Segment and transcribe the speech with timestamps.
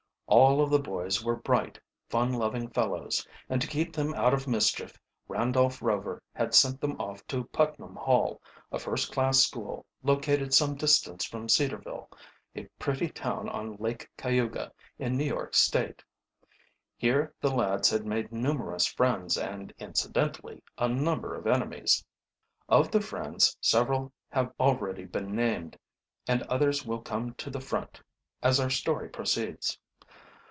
[0.27, 4.47] All of the boys were bright, fun loving fellows, and to keep them out of
[4.47, 8.41] mischief Randolph Rover had sent them off to Putnam Hall,
[8.71, 12.09] a first class school, located some distance from Cedarville,
[12.55, 16.01] a pretty town on Lake Cayuga, in New York State.
[16.95, 22.05] Here the lads had made numerous friends and incidentally a number of enemies.
[22.69, 25.77] Of the friends several have already been named,
[26.25, 28.01] and others will come to the front
[28.41, 29.77] as our story proceeds.